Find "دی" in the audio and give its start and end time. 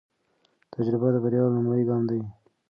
2.09-2.21